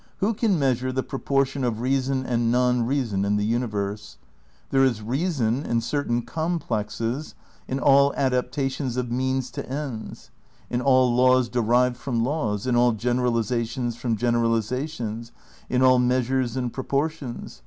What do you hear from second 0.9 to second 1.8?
the pro portion of